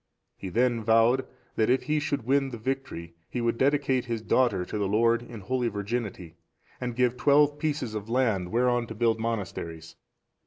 [0.35, 1.27] He then vowed,
[1.57, 5.21] that if he should win the victory, he would dedicate his daughter to the Lord
[5.21, 6.37] in holy virginity,
[6.81, 9.95] and give twelve pieces of land whereon to build monasteries.